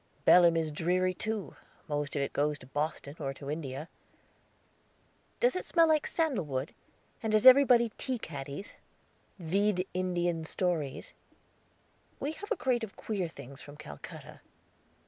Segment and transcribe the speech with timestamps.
[0.25, 1.55] "Belem is dreary too;
[1.87, 3.87] most of it goes to Boston, or to India."
[5.39, 6.73] "Does it smell of sandal wood?
[7.21, 8.73] And has everybody tea caddies?
[9.37, 11.13] Vide Indian stories."
[12.19, 14.41] "We have a crate of queer things from Calcutta."